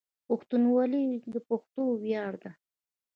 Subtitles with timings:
[0.27, 2.51] پښتونولي د پښتنو ویاړ ده.